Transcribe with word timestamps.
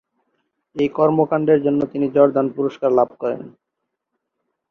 এই 0.75 0.89
কর্মকাণ্ডের 0.97 1.59
জন্য 1.65 1.81
তিনি 1.91 2.05
জর্দান 2.15 2.47
পুরস্কার 2.55 2.89
লাভ 2.99 3.09
করেন। 3.21 3.41